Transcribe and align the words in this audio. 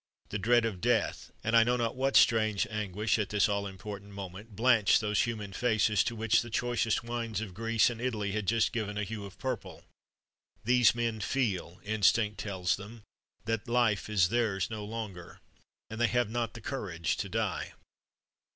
The 0.29 0.39
dread 0.39 0.65
of 0.65 0.81
death, 0.81 1.29
and 1.43 1.55
I 1.55 1.63
know 1.63 1.77
not 1.77 1.95
what 1.95 2.15
strange 2.17 2.65
anguish 2.71 3.19
at 3.19 3.29
this 3.29 3.47
all 3.47 3.67
important 3.67 4.13
moment, 4.13 4.55
blanch 4.55 4.99
those 4.99 5.21
human 5.25 5.53
faces, 5.53 6.03
to 6.05 6.15
which 6.15 6.41
the 6.41 6.49
choicest 6.49 7.03
wines 7.03 7.39
of 7.39 7.53
Greece 7.53 7.87
and 7.91 8.01
Italy 8.01 8.31
had 8.31 8.47
just 8.47 8.71
given 8.71 8.97
a 8.97 9.03
hue 9.03 9.25
of 9.25 9.37
purple. 9.37 9.83
These 10.63 10.95
men 10.95 11.19
feel 11.19 11.79
instinct 11.83 12.39
tells 12.39 12.77
them 12.77 13.03
that 13.45 13.67
life 13.69 14.09
is 14.09 14.29
theirs 14.29 14.71
no 14.71 14.83
longer, 14.83 15.39
and 15.87 16.01
they 16.01 16.07
have 16.07 16.31
not 16.31 16.55
the 16.55 16.61
courage 16.61 17.15
to 17.17 17.29
die! 17.29 17.73